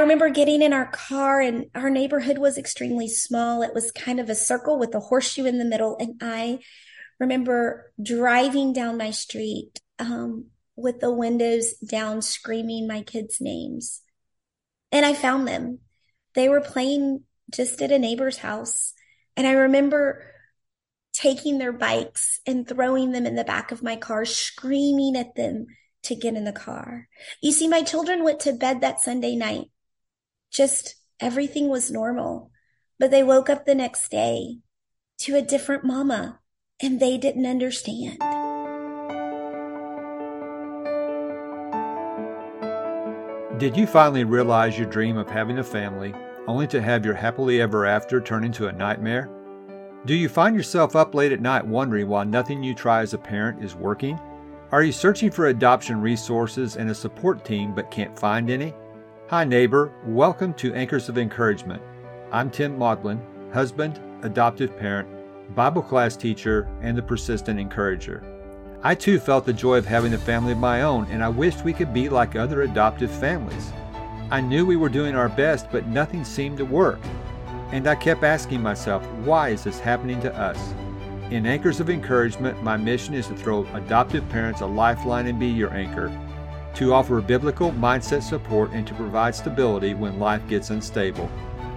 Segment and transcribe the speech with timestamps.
[0.00, 3.62] remember getting in our car and our neighborhood was extremely small.
[3.62, 5.96] It was kind of a circle with a horseshoe in the middle.
[5.98, 6.60] And I
[7.20, 14.02] remember driving down my street um, with the windows down, screaming my kids' names.
[14.90, 15.80] And I found them.
[16.34, 18.94] They were playing just at a neighbor's house.
[19.36, 20.24] And I remember
[21.12, 25.66] taking their bikes and throwing them in the back of my car, screaming at them
[26.04, 27.08] to get in the car.
[27.42, 29.66] You see, my children went to bed that Sunday night.
[30.50, 32.50] Just everything was normal,
[32.98, 34.58] but they woke up the next day
[35.18, 36.40] to a different mama
[36.80, 38.18] and they didn't understand.
[43.58, 46.14] Did you finally realize your dream of having a family
[46.46, 49.28] only to have your happily ever after turn into a nightmare?
[50.06, 53.18] Do you find yourself up late at night wondering why nothing you try as a
[53.18, 54.18] parent is working?
[54.70, 58.72] Are you searching for adoption resources and a support team but can't find any?
[59.30, 59.92] Hi, neighbor.
[60.06, 61.82] Welcome to Anchors of Encouragement.
[62.32, 63.20] I'm Tim Maudlin,
[63.52, 65.06] husband, adoptive parent,
[65.54, 68.22] Bible class teacher, and the persistent encourager.
[68.82, 71.62] I too felt the joy of having a family of my own, and I wished
[71.62, 73.70] we could be like other adoptive families.
[74.30, 77.00] I knew we were doing our best, but nothing seemed to work.
[77.70, 80.72] And I kept asking myself, why is this happening to us?
[81.30, 85.48] In Anchors of Encouragement, my mission is to throw adoptive parents a lifeline and be
[85.48, 86.08] your anchor,
[86.78, 91.28] to offer biblical mindset support, and to provide stability when life gets unstable.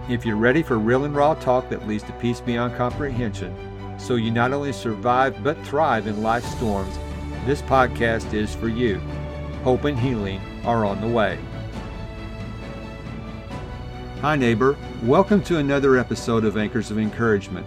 [0.08, 3.56] If you're ready for real and raw talk that leads to peace beyond comprehension,
[3.98, 6.96] so you not only survive but thrive in life's storms,
[7.48, 9.00] this podcast is for you.
[9.64, 11.40] Hope and healing are on the way.
[14.20, 14.78] Hi, neighbor.
[15.02, 17.66] Welcome to another episode of Anchors of Encouragement.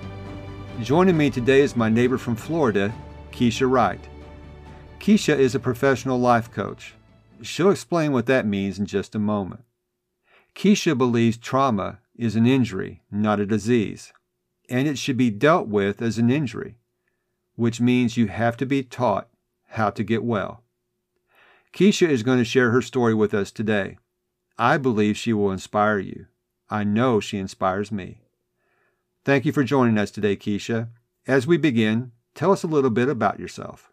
[0.83, 2.95] Joining me today is my neighbor from Florida,
[3.33, 4.09] Keisha Wright.
[5.01, 6.95] Keisha is a professional life coach.
[7.43, 9.65] She'll explain what that means in just a moment.
[10.55, 14.13] Keisha believes trauma is an injury, not a disease
[14.69, 16.77] and it should be dealt with as an injury,
[17.57, 19.29] which means you have to be taught
[19.71, 20.63] how to get well.
[21.73, 23.99] Keisha is going to share her story with us today.
[24.57, 26.27] I believe she will inspire you.
[26.71, 28.21] I know she inspires me.
[29.25, 30.89] Thank you for joining us today, Keisha.
[31.27, 33.93] As we begin, tell us a little bit about yourself.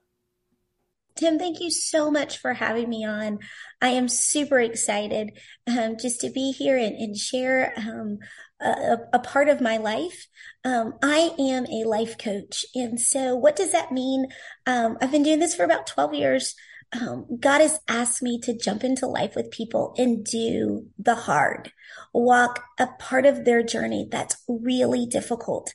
[1.15, 3.39] Tim, thank you so much for having me on.
[3.81, 8.19] I am super excited um, just to be here and, and share um,
[8.61, 10.27] a, a, part of my life.
[10.63, 12.65] Um, I am a life coach.
[12.75, 14.27] And so, what does that mean?
[14.65, 16.55] Um, I've been doing this for about 12 years
[16.99, 21.71] um, God has asked me to jump into life with people and do the hard,
[22.13, 25.73] walk a part of their journey that's really difficult,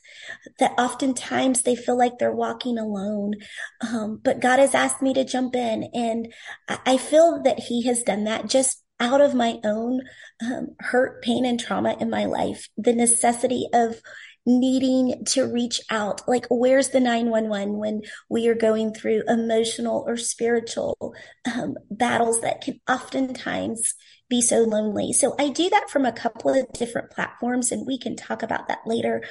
[0.59, 3.33] that oftentimes they feel like they're walking alone.
[3.81, 6.31] Um, but God has asked me to jump in and
[6.67, 10.01] I feel that he has done that just out of my own
[10.41, 14.01] um, hurt, pain, and trauma in my life, the necessity of
[14.47, 16.27] needing to reach out.
[16.27, 21.13] Like, where's the 911 when we are going through emotional or spiritual
[21.53, 23.93] um, battles that can oftentimes
[24.29, 25.13] be so lonely.
[25.13, 28.67] So I do that from a couple of different platforms and we can talk about
[28.67, 29.23] that later.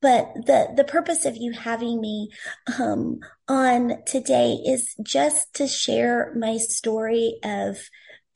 [0.00, 2.30] But the, the purpose of you having me,
[2.78, 7.78] um, on today is just to share my story of,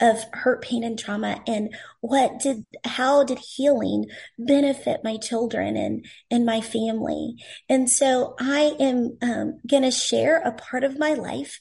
[0.02, 6.04] of hurt, pain, and trauma and what did, how did healing benefit my children and,
[6.30, 7.36] and my family?
[7.68, 11.60] And so I am um, going to share a part of my life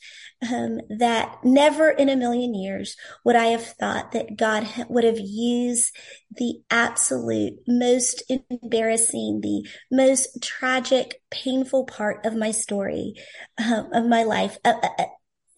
[0.52, 5.20] um, that never in a million years would I have thought that God would have
[5.20, 5.96] used
[6.32, 13.14] the absolute most embarrassing, the most tragic, painful part of my story,
[13.64, 15.04] um, of my life, uh, uh,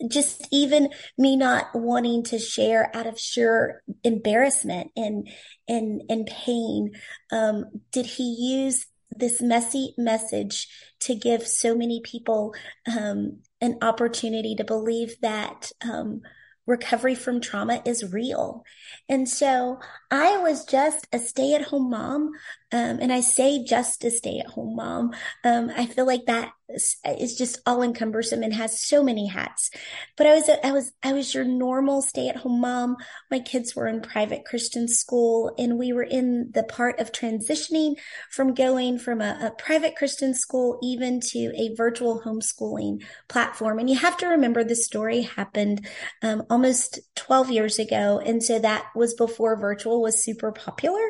[0.10, 5.28] just even me not wanting to share out of sheer embarrassment and
[5.68, 6.92] and and pain
[7.32, 10.68] um, did he use this messy message
[11.00, 12.54] to give so many people
[12.88, 16.22] um, an opportunity to believe that um,
[16.66, 18.64] recovery from trauma is real.
[19.10, 22.32] And so I was just a stay at home mom.
[22.74, 25.14] Um, and I say just a stay at home mom.
[25.44, 29.70] Um, I feel like that is just all encumbersome and has so many hats.
[30.18, 32.98] But I was, I was, I was your normal stay at home mom.
[33.30, 37.96] My kids were in private Christian school and we were in the part of transitioning
[38.32, 43.78] from going from a, a private Christian school even to a virtual homeschooling platform.
[43.78, 45.86] And you have to remember the story happened,
[46.22, 48.20] um, almost 12 years ago.
[48.26, 51.04] And so that was before virtual was super popular.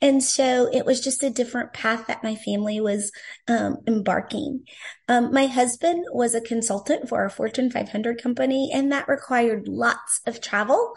[0.00, 3.12] And so it was just a different path that my family was,
[3.46, 4.64] um, embarking.
[5.08, 10.20] Um, my husband was a consultant for a Fortune 500 company, and that required lots
[10.26, 10.94] of travel.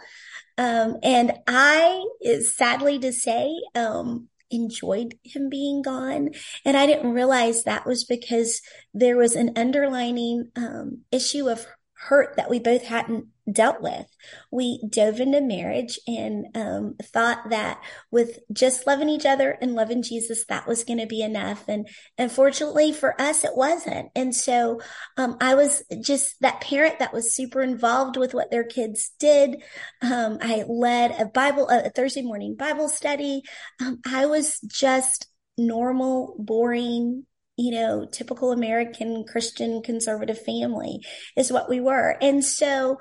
[0.56, 2.04] Um, and I,
[2.40, 6.30] sadly to say, um, enjoyed him being gone.
[6.64, 8.60] And I didn't realize that was because
[8.94, 11.66] there was an underlining um, issue of
[11.98, 14.06] hurt that we both hadn't dealt with.
[14.52, 20.02] We dove into marriage and um, thought that with just loving each other and loving
[20.02, 21.64] Jesus, that was going to be enough.
[21.66, 24.10] And unfortunately for us, it wasn't.
[24.14, 24.80] And so
[25.16, 29.62] um, I was just that parent that was super involved with what their kids did.
[30.00, 33.42] Um, I led a Bible, a Thursday morning Bible study.
[33.80, 37.26] Um, I was just normal, boring,
[37.58, 41.00] you know, typical American Christian conservative family
[41.36, 42.16] is what we were.
[42.22, 42.98] And so,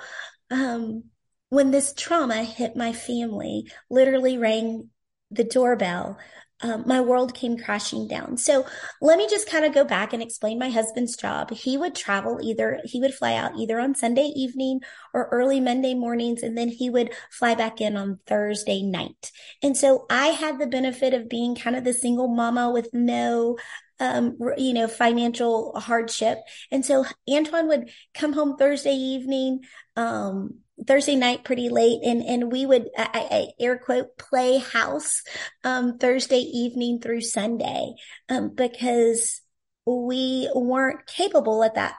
[0.49, 1.03] um,
[1.49, 4.89] when this trauma hit my family, literally rang
[5.29, 6.17] the doorbell,
[6.61, 8.37] um, my world came crashing down.
[8.37, 8.65] So
[9.01, 11.51] let me just kind of go back and explain my husband's job.
[11.51, 14.81] He would travel either, he would fly out either on Sunday evening
[15.13, 19.31] or early Monday mornings, and then he would fly back in on Thursday night.
[19.61, 23.57] And so I had the benefit of being kind of the single mama with no
[23.99, 26.37] um, you know, financial hardship.
[26.71, 29.61] And so Antoine would come home Thursday evening,
[29.95, 35.23] um, Thursday night pretty late and, and we would, I, I air quote, play house,
[35.63, 37.95] um, Thursday evening through Sunday,
[38.29, 39.41] um, because
[39.85, 41.95] we weren't capable at that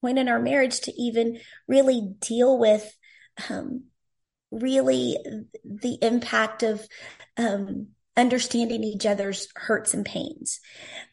[0.00, 2.96] point in our marriage to even really deal with,
[3.50, 3.84] um,
[4.50, 5.18] really
[5.64, 6.86] the impact of,
[7.36, 10.60] um, understanding each other's hurts and pains.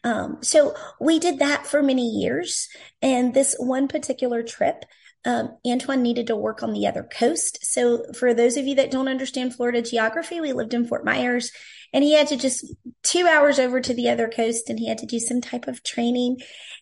[0.04, 2.68] Um, so we did that for many years.
[3.02, 4.84] And this one particular trip,
[5.24, 7.64] um, Antoine needed to work on the other coast.
[7.64, 11.50] So for those of you that don't understand Florida geography, we lived in Fort Myers
[11.92, 14.98] and he had to just two hours over to the other coast and he had
[14.98, 16.38] to do some type of training.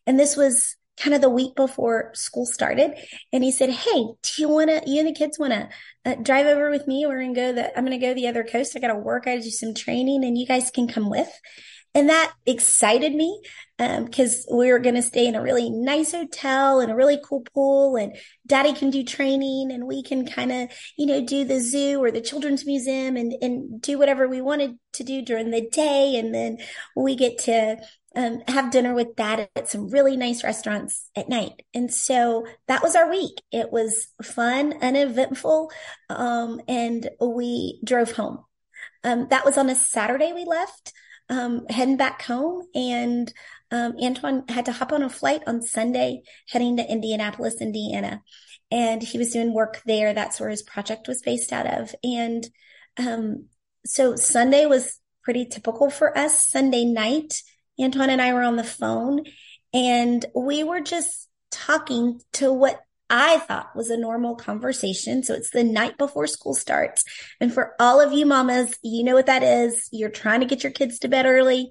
[0.07, 2.93] And this was kind of the week before school started.
[3.33, 5.69] And he said, Hey, do you want to, you and the kids want to
[6.05, 7.07] uh, drive over with me?
[7.07, 8.77] We're going to go the, I'm going to go the other coast.
[8.77, 9.27] I got to work.
[9.27, 11.31] I do some training and you guys can come with.
[11.95, 13.43] And that excited me
[13.77, 17.21] because um, we were going to stay in a really nice hotel and a really
[17.23, 18.17] cool pool and
[18.47, 22.11] daddy can do training and we can kind of, you know, do the zoo or
[22.11, 26.17] the children's museum and, and do whatever we wanted to do during the day.
[26.17, 26.59] And then
[26.97, 27.77] we get to
[28.15, 31.63] um, have dinner with dad at some really nice restaurants at night.
[31.75, 33.41] And so that was our week.
[33.51, 35.71] It was fun, uneventful.
[36.11, 38.45] Um, and we drove home.
[39.05, 40.93] Um, that was on a Saturday we left,
[41.29, 43.33] um, heading back home and,
[43.71, 48.23] um, Antoine had to hop on a flight on Sunday heading to Indianapolis, Indiana.
[48.71, 50.13] And he was doing work there.
[50.13, 51.95] That's where his project was based out of.
[52.05, 52.47] And,
[52.99, 53.47] um,
[53.85, 56.47] so Sunday was pretty typical for us.
[56.49, 57.43] Sunday night,
[57.81, 59.25] Antoine and I were on the phone
[59.73, 65.23] and we were just talking to what I thought was a normal conversation.
[65.23, 67.05] So it's the night before school starts.
[67.41, 69.87] And for all of you mamas, you know what that is.
[69.93, 71.71] You're trying to get your kids to bed early.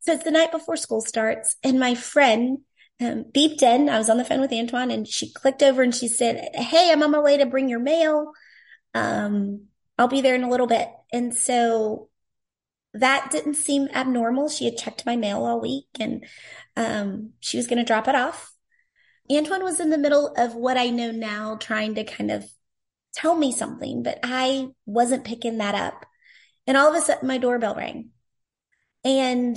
[0.00, 1.56] So it's the night before school starts.
[1.64, 2.58] And my friend
[3.00, 3.88] um, beeped in.
[3.88, 6.90] I was on the phone with Antoine and she clicked over and she said, Hey,
[6.92, 8.32] I'm on my way to bring your mail.
[8.94, 9.64] Um,
[9.98, 10.88] I'll be there in a little bit.
[11.12, 12.08] And so
[13.00, 14.48] that didn't seem abnormal.
[14.48, 16.24] She had checked my mail all week and
[16.76, 18.52] um, she was going to drop it off.
[19.30, 22.44] Antoine was in the middle of what I know now, trying to kind of
[23.14, 26.06] tell me something, but I wasn't picking that up.
[26.66, 28.10] And all of a sudden, my doorbell rang.
[29.04, 29.56] And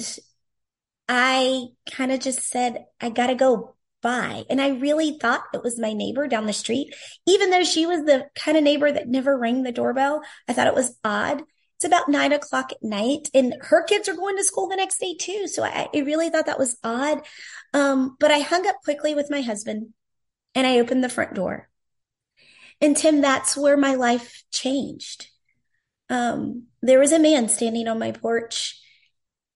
[1.07, 4.45] I kind of just said, I got to go by.
[4.49, 6.93] And I really thought it was my neighbor down the street.
[7.27, 10.67] Even though she was the kind of neighbor that never rang the doorbell, I thought
[10.67, 11.43] it was odd
[11.79, 14.99] it's about nine o'clock at night and her kids are going to school the next
[14.99, 15.47] day too.
[15.47, 17.21] So I, I really thought that was odd.
[17.73, 19.93] Um, but I hung up quickly with my husband
[20.53, 21.69] and I opened the front door.
[22.81, 25.27] And Tim, that's where my life changed.
[26.09, 28.77] Um, there was a man standing on my porch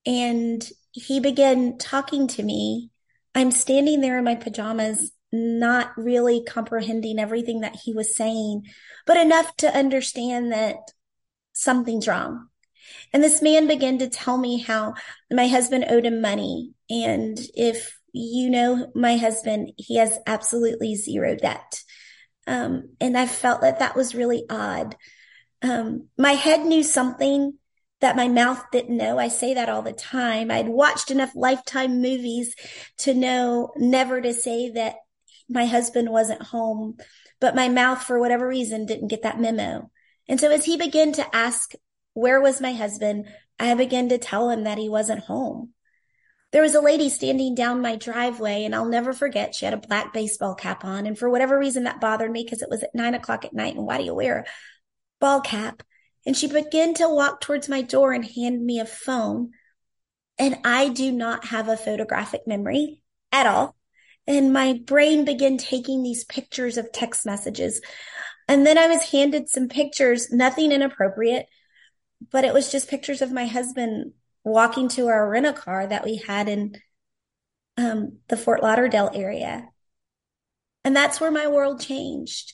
[0.06, 2.89] and he began talking to me.
[3.36, 8.63] I'm standing there in my pajamas, not really comprehending everything that he was saying,
[9.06, 10.77] but enough to understand that
[11.53, 12.48] something's wrong.
[13.13, 14.95] And this man began to tell me how
[15.31, 16.74] my husband owed him money.
[16.89, 21.83] And if you know my husband, he has absolutely zero debt.
[22.45, 24.95] Um, and I felt that that was really odd.
[25.62, 27.57] Um, my head knew something
[28.01, 29.17] that my mouth didn't know.
[29.17, 30.51] I say that all the time.
[30.51, 32.53] I'd watched enough lifetime movies
[32.98, 34.95] to know never to say that
[35.50, 36.98] my husband wasn't home,
[37.39, 39.89] but my mouth, for whatever reason, didn't get that memo.
[40.27, 41.74] And so as he began to ask,
[42.13, 43.27] where was my husband?
[43.60, 45.72] I began to tell him that he wasn't home.
[46.51, 49.56] There was a lady standing down my driveway and I'll never forget.
[49.56, 51.08] She had a black baseball cap on.
[51.08, 53.75] And for whatever reason that bothered me because it was at nine o'clock at night.
[53.75, 54.46] And why do you wear a
[55.20, 55.82] ball cap.
[56.25, 59.51] And she began to walk towards my door and hand me a phone.
[60.38, 63.01] And I do not have a photographic memory
[63.32, 63.75] at all.
[64.27, 67.82] And my brain began taking these pictures of text messages.
[68.47, 71.47] And then I was handed some pictures, nothing inappropriate,
[72.31, 76.03] but it was just pictures of my husband walking to our rent a car that
[76.03, 76.75] we had in
[77.77, 79.67] um, the Fort Lauderdale area.
[80.83, 82.53] And that's where my world changed.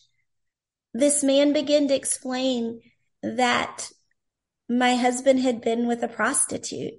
[0.93, 2.81] This man began to explain
[3.23, 3.89] that
[4.69, 6.93] my husband had been with a prostitute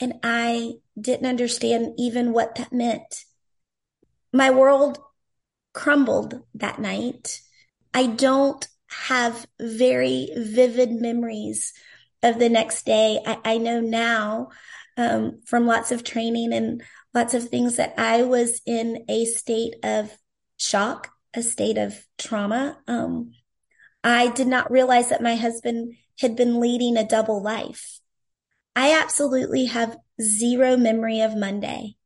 [0.00, 3.24] and I didn't understand even what that meant.
[4.32, 4.98] My world
[5.72, 7.42] crumbled that night.
[7.92, 11.72] I don't have very vivid memories
[12.22, 13.20] of the next day.
[13.24, 14.48] I, I know now
[14.96, 16.82] um, from lots of training and
[17.14, 20.16] lots of things that I was in a state of
[20.56, 22.78] shock, a state of trauma.
[22.86, 23.32] Um,
[24.04, 28.00] I did not realize that my husband had been leading a double life.
[28.76, 31.96] I absolutely have zero memory of Monday.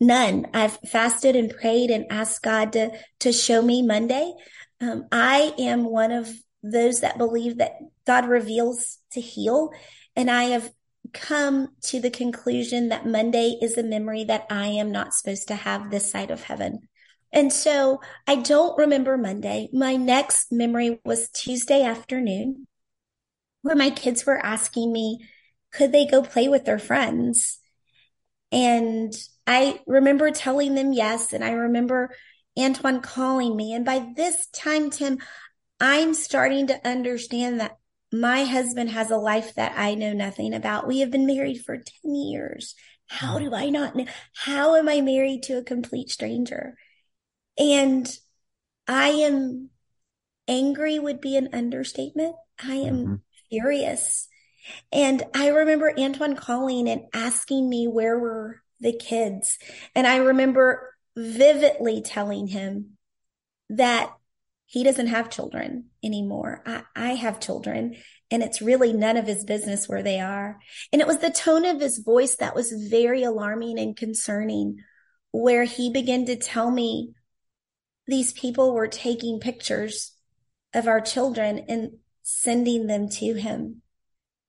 [0.00, 0.48] None.
[0.52, 4.32] I've fasted and prayed and asked God to, to show me Monday.
[4.80, 6.30] Um, I am one of
[6.62, 9.70] those that believe that God reveals to heal.
[10.16, 10.70] And I have
[11.12, 15.54] come to the conclusion that Monday is a memory that I am not supposed to
[15.54, 16.88] have this side of heaven.
[17.32, 19.68] And so I don't remember Monday.
[19.72, 22.66] My next memory was Tuesday afternoon
[23.62, 25.18] where my kids were asking me,
[25.72, 27.58] could they go play with their friends?
[28.52, 29.12] And
[29.46, 31.32] I remember telling them yes.
[31.32, 32.14] And I remember
[32.58, 33.72] Antoine calling me.
[33.72, 35.18] And by this time, Tim,
[35.80, 37.76] I'm starting to understand that
[38.12, 40.86] my husband has a life that I know nothing about.
[40.86, 42.74] We have been married for 10 years.
[43.08, 44.06] How do I not know?
[44.34, 46.76] How am I married to a complete stranger?
[47.58, 48.08] And
[48.86, 49.70] I am
[50.46, 52.36] angry would be an understatement.
[52.62, 53.14] I am mm-hmm.
[53.50, 54.28] furious.
[54.92, 59.58] And I remember Antoine calling and asking me where were the kids.
[59.94, 62.96] And I remember vividly telling him
[63.70, 64.12] that
[64.66, 66.62] he doesn't have children anymore.
[66.66, 67.96] I, I have children
[68.30, 70.58] and it's really none of his business where they are.
[70.92, 74.78] And it was the tone of his voice that was very alarming and concerning
[75.30, 77.12] where he began to tell me
[78.06, 80.12] these people were taking pictures
[80.74, 81.92] of our children and
[82.22, 83.82] sending them to him.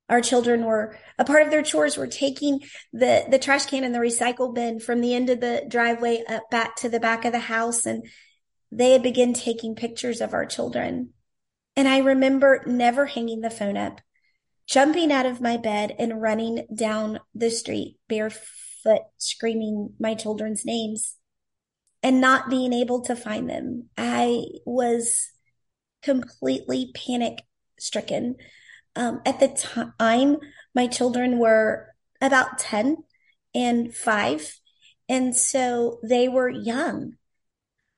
[0.10, 2.62] Our children were a part of their chores were taking
[2.94, 6.50] the, the trash can and the recycle bin from the end of the driveway up
[6.52, 7.86] back to the back of the house.
[7.86, 8.06] And
[8.72, 11.10] they had begun taking pictures of our children.
[11.76, 14.00] And I remember never hanging the phone up,
[14.68, 21.16] jumping out of my bed and running down the street barefoot, screaming my children's names
[22.04, 23.90] and not being able to find them.
[23.98, 25.32] I was
[26.04, 27.42] completely panic
[27.80, 28.36] stricken.
[28.96, 29.50] Um, at the
[30.00, 30.38] time,
[30.74, 32.98] my children were about 10
[33.54, 34.60] and five.
[35.08, 37.14] And so they were young.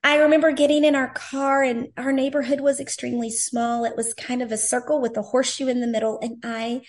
[0.04, 3.84] I remember getting in our car and our neighborhood was extremely small.
[3.84, 6.18] It was kind of a circle with a horseshoe in the middle.
[6.22, 6.82] And I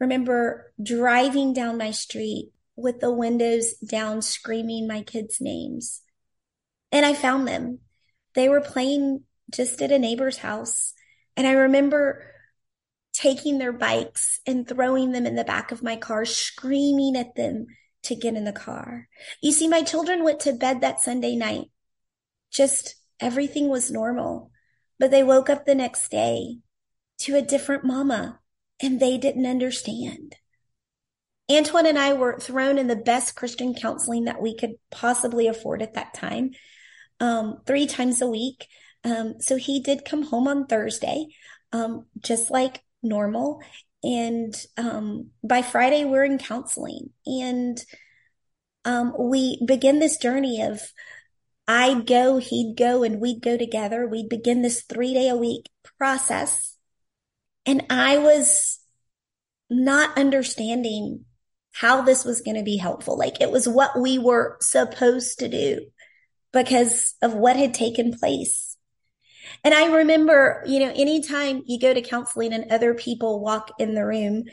[0.00, 6.02] remember driving down my street with the windows down, screaming my kids' names.
[6.92, 7.80] And I found them.
[8.34, 10.94] They were playing just at a neighbor's house.
[11.36, 12.32] And I remember
[13.16, 17.66] taking their bikes and throwing them in the back of my car, screaming at them
[18.02, 19.08] to get in the car.
[19.42, 21.70] You see, my children went to bed that Sunday night.
[22.52, 24.50] Just everything was normal.
[24.98, 26.58] But they woke up the next day
[27.20, 28.40] to a different mama
[28.80, 30.36] and they didn't understand.
[31.50, 35.80] Antoine and I were thrown in the best Christian counseling that we could possibly afford
[35.80, 36.50] at that time,
[37.20, 38.66] um, three times a week.
[39.04, 41.26] Um, so he did come home on Thursday,
[41.72, 43.60] um, just like normal.
[44.02, 47.10] And um, by Friday, we're in counseling.
[47.24, 47.82] And
[48.84, 50.80] um, we begin this journey of
[51.68, 54.06] I'd go, he'd go, and we'd go together.
[54.06, 56.76] We'd begin this three day a week process.
[57.64, 58.78] And I was
[59.68, 61.24] not understanding
[61.72, 63.18] how this was going to be helpful.
[63.18, 65.86] Like it was what we were supposed to do
[66.52, 68.65] because of what had taken place.
[69.64, 73.94] And I remember, you know, anytime you go to counseling and other people walk in
[73.94, 74.44] the room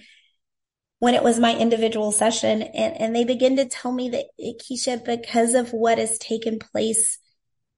[1.00, 4.54] when it was my individual session and, and they begin to tell me that eh,
[4.60, 7.20] Keisha, because of what has taken place,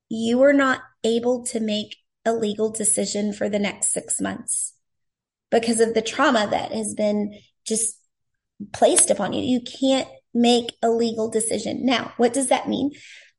[0.10, 4.74] you were not able to make a legal decision for the next six months
[5.52, 8.00] because of the trauma that has been just
[8.74, 9.42] placed upon you.
[9.42, 11.86] You can't make a legal decision.
[11.86, 12.92] Now, what does that mean?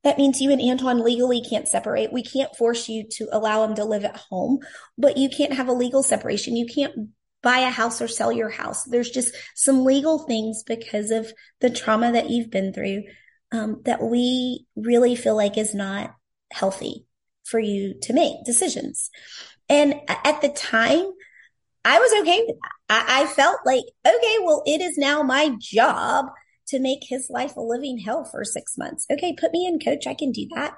[0.07, 2.13] That means you and Antoine legally can't separate.
[2.13, 4.61] We can't force you to allow him to live at home,
[4.97, 6.55] but you can't have a legal separation.
[6.55, 7.09] You can't
[7.43, 8.85] buy a house or sell your house.
[8.85, 13.03] There's just some legal things because of the trauma that you've been through
[13.51, 16.15] um, that we really feel like is not
[16.53, 17.05] healthy
[17.43, 19.11] for you to make decisions.
[19.69, 21.11] And at the time,
[21.85, 23.07] I was okay with that.
[23.09, 26.27] I, I felt like, okay, well, it is now my job
[26.69, 29.07] to make his life a living hell for six months.
[29.11, 30.07] Okay, put me in, coach.
[30.07, 30.77] I can do that.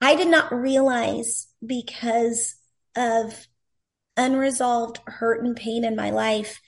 [0.00, 2.56] I did not realize because
[2.96, 3.46] of
[4.16, 6.60] unresolved hurt and pain in my life,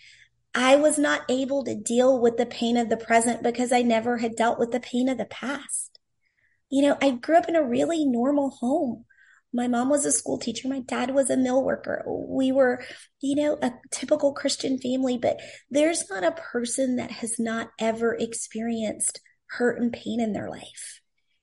[0.54, 4.18] I was not able to deal with the pain of the present because I never
[4.18, 5.98] had dealt with the pain of the past.
[6.70, 9.04] You know, I grew up in a really normal home.
[9.52, 10.68] My mom was a school teacher.
[10.68, 12.04] My dad was a mill worker.
[12.06, 12.82] We were,
[13.20, 15.40] you know, a typical Christian family, but
[15.70, 21.00] there's not a person that has not ever experienced hurt and pain in their life.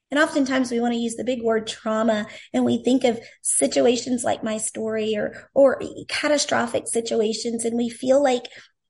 [0.09, 4.23] And oftentimes we want to use the big word trauma and we think of situations
[4.23, 7.65] like my story or, or catastrophic situations.
[7.65, 8.45] And we feel like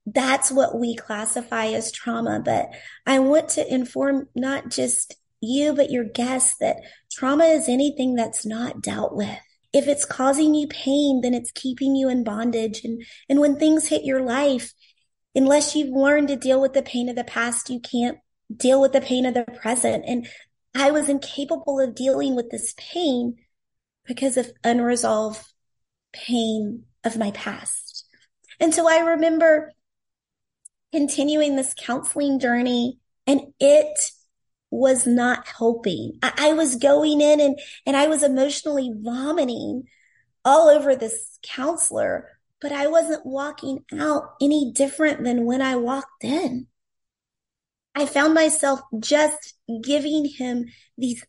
[0.06, 2.42] that's what we classify as trauma.
[2.46, 2.68] But
[3.06, 6.78] I want to inform not just you, but your guests that
[7.12, 9.38] trauma is anything that's not dealt with.
[9.74, 12.84] If it's causing you pain, then it's keeping you in bondage.
[12.84, 14.74] And, and when things hit your life,
[15.36, 18.18] unless you've learned to deal with the pain of the past, you can't
[18.56, 20.06] deal with the pain of the present.
[20.08, 20.28] And
[20.74, 23.36] I was incapable of dealing with this pain
[24.06, 25.44] because of unresolved
[26.14, 28.06] pain of my past.
[28.60, 29.74] And so I remember
[30.92, 34.12] continuing this counseling journey and it
[34.70, 36.20] was not helping.
[36.22, 39.84] I, I, was going in and, and I was emotionally vomiting
[40.44, 46.24] all over this counselor, but I wasn't walking out any different than when I walked
[46.24, 46.68] in.
[47.96, 50.66] I found myself just giving him
[50.98, 51.26] these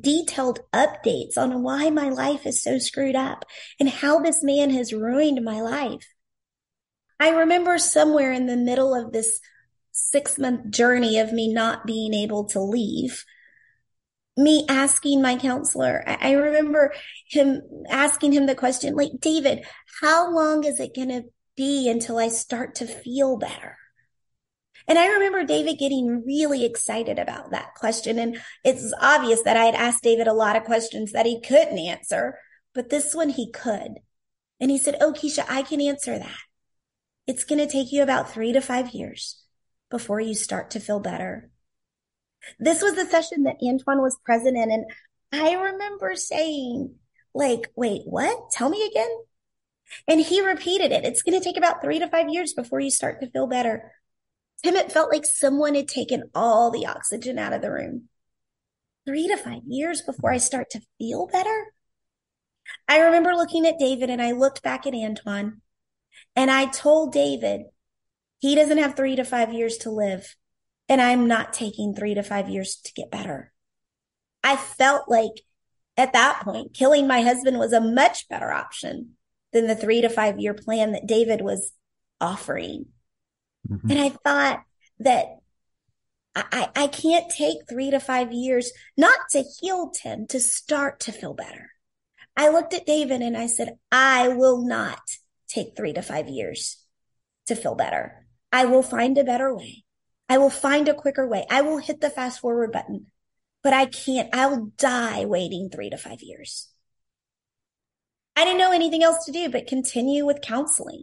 [0.00, 3.44] detailed updates on why my life is so screwed up
[3.78, 6.06] and how this man has ruined my life.
[7.20, 9.40] I remember somewhere in the middle of this
[9.94, 13.24] six month journey of me not being able to leave.
[14.36, 16.92] Me asking my counselor, I remember
[17.28, 19.64] him asking him the question, like, David,
[20.00, 21.22] how long is it going to
[21.56, 23.78] be until I start to feel better?
[24.88, 28.18] And I remember David getting really excited about that question.
[28.18, 31.78] And it's obvious that I had asked David a lot of questions that he couldn't
[31.78, 32.36] answer,
[32.74, 34.00] but this one he could.
[34.58, 36.38] And he said, Oh, Keisha, I can answer that.
[37.28, 39.43] It's going to take you about three to five years
[39.90, 41.50] before you start to feel better.
[42.58, 44.70] This was the session that Antoine was present in.
[44.70, 44.84] And
[45.32, 46.94] I remember saying,
[47.34, 48.50] like, wait, what?
[48.50, 49.10] Tell me again.
[50.08, 51.04] And he repeated it.
[51.04, 53.92] It's going to take about three to five years before you start to feel better.
[54.62, 58.08] Tim, it felt like someone had taken all the oxygen out of the room.
[59.06, 61.74] Three to five years before I start to feel better.
[62.88, 65.60] I remember looking at David and I looked back at Antoine
[66.34, 67.66] and I told David,
[68.44, 70.36] he doesn't have three to five years to live.
[70.86, 73.50] And I'm not taking three to five years to get better.
[74.42, 75.30] I felt like
[75.96, 79.12] at that point, killing my husband was a much better option
[79.54, 81.72] than the three to five year plan that David was
[82.20, 82.84] offering.
[83.66, 83.90] Mm-hmm.
[83.90, 84.62] And I thought
[84.98, 85.24] that
[86.36, 91.12] I, I can't take three to five years not to heal Tim, to start to
[91.12, 91.70] feel better.
[92.36, 95.00] I looked at David and I said, I will not
[95.48, 96.84] take three to five years
[97.46, 98.23] to feel better.
[98.54, 99.82] I will find a better way.
[100.28, 101.44] I will find a quicker way.
[101.50, 103.06] I will hit the fast forward button,
[103.64, 106.68] but I can't, I'll die waiting three to five years.
[108.36, 111.02] I didn't know anything else to do but continue with counseling.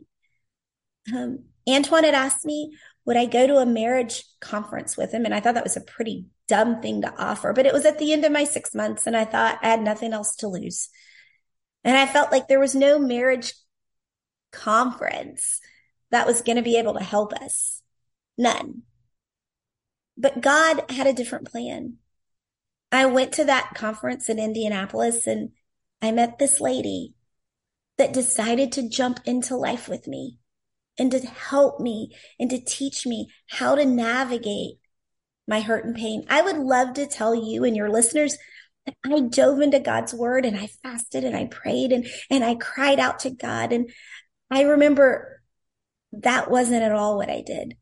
[1.14, 2.72] Um, Antoine had asked me,
[3.04, 5.26] would I go to a marriage conference with him?
[5.26, 8.00] And I thought that was a pretty dumb thing to offer, but it was at
[8.00, 10.88] the end of my six months and I thought I had nothing else to lose.
[11.84, 13.54] And I felt like there was no marriage
[14.54, 15.60] conference
[16.12, 17.82] that was going to be able to help us.
[18.38, 18.84] None.
[20.18, 21.98] But God had a different plan.
[22.92, 25.52] I went to that conference in Indianapolis and
[26.02, 27.14] I met this lady
[27.98, 30.38] that decided to jump into life with me
[30.98, 34.76] and to help me and to teach me how to navigate
[35.48, 36.26] my hurt and pain.
[36.30, 38.38] I would love to tell you and your listeners
[38.86, 42.56] that I dove into God's word and I fasted and I prayed and, and I
[42.56, 43.72] cried out to God.
[43.72, 43.90] And
[44.50, 45.41] I remember
[46.12, 47.76] that wasn't at all what I did.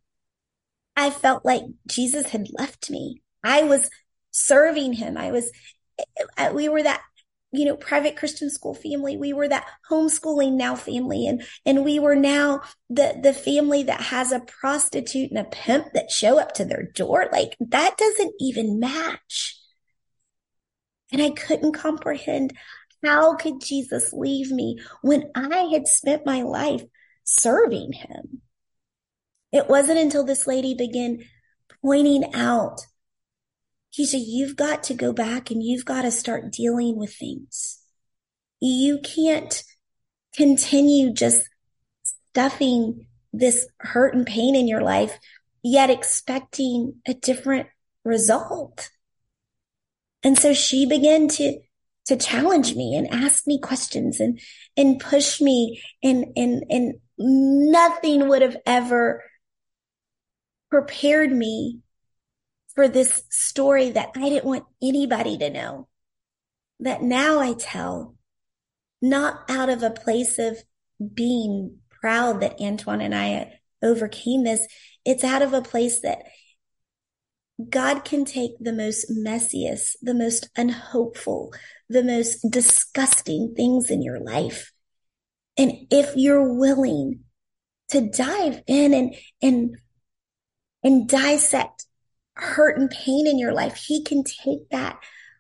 [0.95, 3.21] I felt like Jesus had left me.
[3.43, 3.89] I was
[4.31, 5.17] serving him.
[5.17, 5.51] I was,
[6.53, 7.01] we were that,
[7.51, 9.17] you know, private Christian school family.
[9.17, 11.25] We were that homeschooling now family.
[11.25, 15.93] And, and we were now the, the family that has a prostitute and a pimp
[15.93, 17.27] that show up to their door.
[17.31, 19.57] Like that doesn't even match.
[21.11, 22.53] And I couldn't comprehend
[23.03, 26.83] how could Jesus leave me when I had spent my life
[27.29, 28.41] serving him?
[29.51, 31.19] It wasn't until this lady began
[31.83, 32.81] pointing out,
[33.97, 37.79] Keisha, you've got to go back and you've got to start dealing with things.
[38.61, 39.63] You can't
[40.35, 41.47] continue just
[42.03, 45.17] stuffing this hurt and pain in your life,
[45.63, 47.67] yet expecting a different
[48.03, 48.89] result.
[50.23, 51.59] And so she began to
[52.05, 54.39] to challenge me and ask me questions and
[54.75, 59.23] and push me and and and nothing would have ever
[60.69, 61.79] prepared me
[62.75, 65.87] for this story that I didn't want anybody to know.
[66.79, 68.15] That now I tell,
[69.01, 70.57] not out of a place of
[71.13, 74.65] being proud that Antoine and I overcame this.
[75.03, 76.19] It's out of a place that
[77.69, 81.53] God can take the most messiest, the most unhopeful,
[81.89, 84.71] the most disgusting things in your life.
[85.59, 87.25] And if you're willing
[87.89, 89.77] to dive in and, and,
[90.81, 91.85] and dissect
[92.35, 94.97] hurt and pain in your life, he can take that,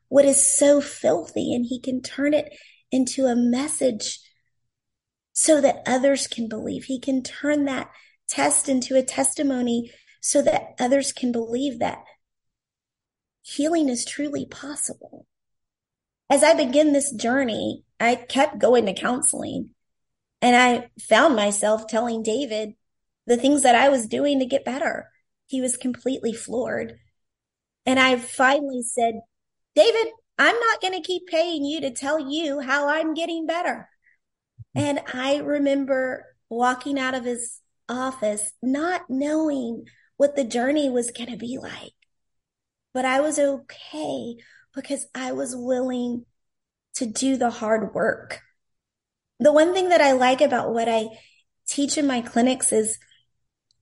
[0.09, 2.53] what is so filthy, and he can turn it
[2.91, 4.19] into a message
[5.31, 6.83] so that others can believe.
[6.83, 7.89] He can turn that
[8.27, 12.03] test into a testimony so that others can believe that
[13.41, 15.25] healing is truly possible.
[16.29, 19.75] As I begin this journey, I kept going to counseling
[20.41, 22.73] and I found myself telling David
[23.27, 25.09] the things that I was doing to get better.
[25.45, 26.97] He was completely floored.
[27.85, 29.21] And I finally said,
[29.75, 33.89] David, I'm not going to keep paying you to tell you how I'm getting better.
[34.75, 39.85] And I remember walking out of his office, not knowing
[40.17, 41.93] what the journey was going to be like.
[42.93, 44.35] But I was okay
[44.73, 46.25] because I was willing
[46.95, 48.41] to do the hard work.
[49.39, 51.07] The one thing that I like about what I
[51.67, 52.97] teach in my clinics is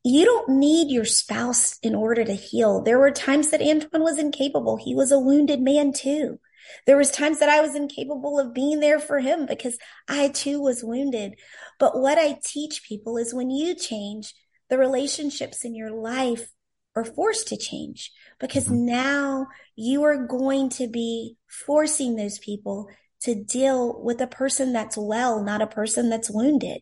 [0.04, 2.82] you don't need your spouse in order to heal.
[2.82, 4.78] There were times that Antoine was incapable.
[4.78, 6.40] He was a wounded man too.
[6.86, 10.62] There was times that I was incapable of being there for him because I too
[10.62, 11.36] was wounded.
[11.80, 14.34] But what I teach people is when you change,
[14.70, 16.52] the relationships in your life
[16.96, 18.86] are forced to change because mm-hmm.
[18.86, 22.90] now you are going to be forcing those people
[23.22, 26.82] to deal with a person that's well, not a person that's wounded.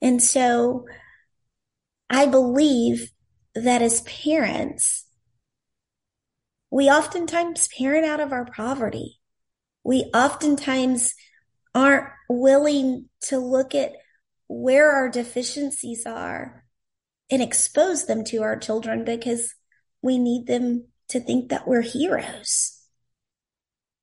[0.00, 0.86] And so
[2.10, 3.10] I believe
[3.54, 5.06] that as parents,
[6.70, 9.20] we oftentimes parent out of our poverty.
[9.84, 11.14] We oftentimes
[11.74, 13.92] aren't willing to look at
[14.48, 16.64] where our deficiencies are
[17.30, 19.54] and expose them to our children because
[20.02, 22.73] we need them to think that we're heroes.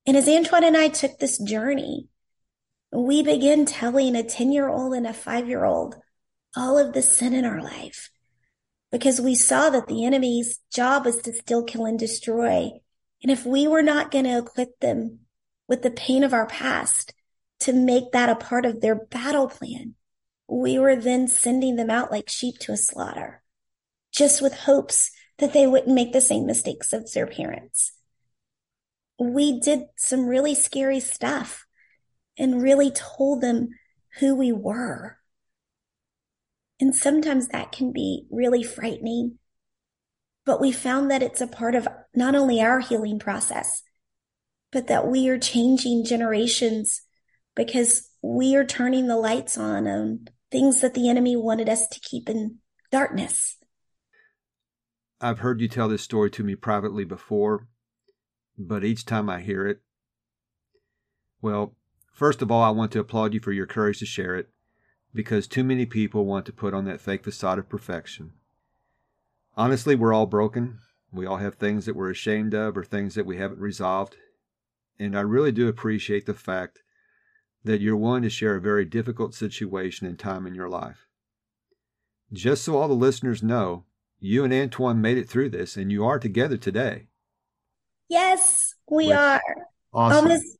[0.06, 2.08] And as Antoine and I took this journey,
[2.92, 5.96] we began telling a 10 year old and a five year old
[6.56, 8.10] all of the sin in our life
[8.92, 12.72] because we saw that the enemy's job was to steal, kill, and destroy.
[13.24, 15.20] And if we were not going to equip them
[15.68, 17.14] with the pain of our past
[17.62, 19.96] to make that a part of their battle plan,
[20.48, 23.42] we were then sending them out like sheep to a slaughter,
[24.12, 27.94] just with hopes that they wouldn't make the same mistakes as their parents.
[29.22, 31.66] We did some really scary stuff
[32.38, 33.70] and really told them
[34.20, 35.18] who we were
[36.82, 39.38] and sometimes that can be really frightening.
[40.46, 43.84] But we found that it's a part of not only our healing process,
[44.72, 47.04] but that we are changing generations
[47.56, 52.00] because we are turning the lights on on things that the enemy wanted us to
[52.00, 52.58] keep in
[52.92, 53.58] darkness.
[55.22, 57.68] I've heard you tell this story to me privately before,
[58.58, 59.82] but each time I hear it,
[61.42, 61.76] well,
[62.14, 64.50] first of all, I want to applaud you for your courage to share it
[65.14, 68.34] because too many people want to put on that fake facade of perfection.
[69.58, 70.80] Honestly, we're all broken.
[71.12, 74.16] We all have things that we're ashamed of or things that we haven't resolved.
[74.98, 76.84] And I really do appreciate the fact
[77.64, 81.08] that you're willing to share a very difficult situation and time in your life.
[82.32, 83.84] Just so all the listeners know,
[84.20, 87.08] you and Antoine made it through this and you are together today.
[88.12, 89.42] Yes, we are.
[89.94, 90.26] Awesome.
[90.26, 90.58] Almost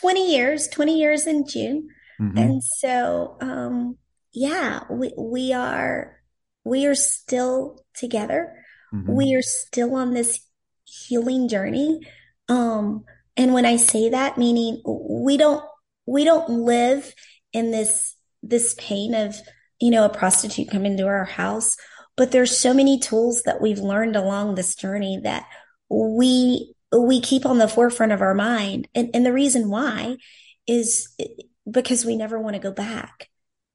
[0.00, 1.88] 20 years, 20 years in June.
[2.18, 2.38] Mm-hmm.
[2.38, 3.98] And so, um,
[4.32, 6.16] yeah, we, we are,
[6.64, 8.54] we are still together.
[8.94, 9.12] Mm-hmm.
[9.12, 10.40] We are still on this
[10.84, 12.00] healing journey.
[12.48, 13.04] Um,
[13.36, 15.62] and when I say that, meaning we don't,
[16.06, 17.12] we don't live
[17.52, 19.36] in this, this pain of,
[19.80, 21.76] you know, a prostitute coming to our house,
[22.16, 25.44] but there's so many tools that we've learned along this journey that
[25.90, 28.88] we we keep on the forefront of our mind.
[28.94, 30.16] And, and the reason why
[30.66, 31.14] is
[31.70, 33.28] because we never want to go back.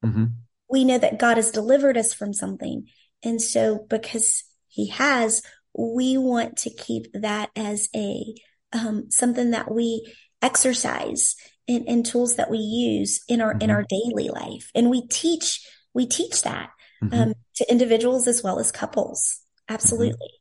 [0.04, 0.26] Mm-hmm.
[0.70, 2.88] We know that God has delivered us from something.
[3.24, 5.44] And so because he has,
[5.78, 8.34] we want to keep that as a,
[8.74, 11.36] um, something that we exercise
[11.68, 13.64] and, and, tools that we use in our, mm-hmm.
[13.64, 14.72] in our daily life.
[14.74, 16.72] And we teach, we teach that,
[17.04, 17.14] mm-hmm.
[17.14, 19.42] um, to individuals as well as couples.
[19.70, 20.41] Absolutely.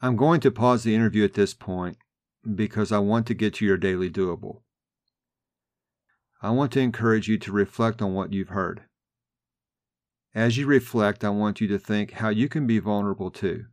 [0.00, 1.96] I'm going to pause the interview at this point
[2.54, 4.60] because I want to get to your daily doable.
[6.40, 8.82] I want to encourage you to reflect on what you've heard.
[10.36, 13.64] As you reflect, I want you to think how you can be vulnerable too.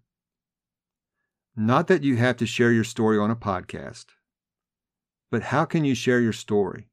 [1.56, 4.06] Not that you have to share your story on a podcast,
[5.30, 6.90] but how can you share your story?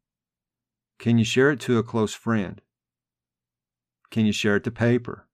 [0.99, 2.61] Can you share it to a close friend?
[4.11, 5.27] Can you share it to paper?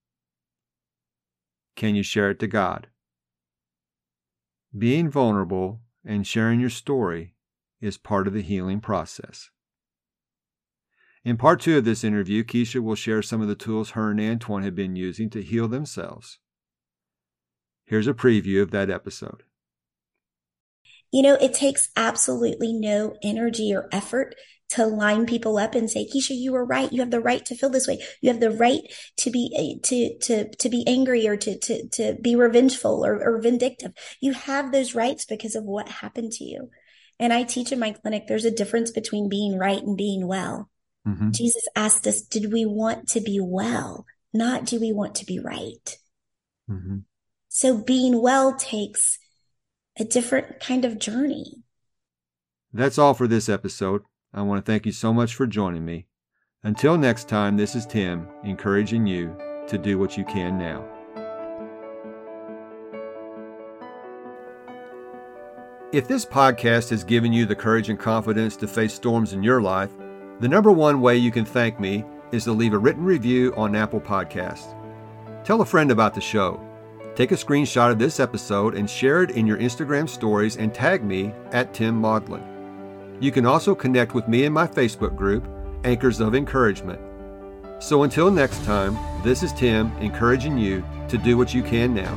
[1.74, 2.86] Can you share it to God?
[4.78, 7.34] Being vulnerable and sharing your story
[7.80, 9.50] is part of the healing process.
[11.24, 14.20] In part two of this interview, Keisha will share some of the tools her and
[14.20, 16.38] Antoine have been using to heal themselves.
[17.86, 19.42] Here's a preview of that episode.
[21.10, 24.34] You know, it takes absolutely no energy or effort
[24.70, 26.92] to line people up and say, Keisha, you were right.
[26.92, 28.02] You have the right to feel this way.
[28.20, 28.80] You have the right
[29.18, 33.40] to be, to, to, to be angry or to, to, to be revengeful or, or
[33.40, 33.92] vindictive.
[34.20, 36.70] You have those rights because of what happened to you.
[37.18, 40.70] And I teach in my clinic, there's a difference between being right and being well.
[41.06, 41.30] Mm-hmm.
[41.30, 44.04] Jesus asked us, did we want to be well?
[44.32, 45.98] Not do we want to be right?
[46.70, 46.98] Mm-hmm.
[47.48, 49.18] So being well takes
[49.98, 51.62] a different kind of journey.
[52.72, 54.02] That's all for this episode.
[54.38, 56.06] I want to thank you so much for joining me.
[56.62, 60.84] Until next time, this is Tim encouraging you to do what you can now.
[65.92, 69.60] If this podcast has given you the courage and confidence to face storms in your
[69.60, 69.90] life,
[70.38, 73.74] the number one way you can thank me is to leave a written review on
[73.74, 74.72] Apple Podcasts.
[75.44, 76.60] Tell a friend about the show.
[77.16, 81.02] Take a screenshot of this episode and share it in your Instagram stories and tag
[81.02, 82.57] me at Tim Maudlin.
[83.20, 85.48] You can also connect with me in my Facebook group,
[85.84, 87.00] Anchors of Encouragement.
[87.80, 92.16] So until next time, this is Tim encouraging you to do what you can now.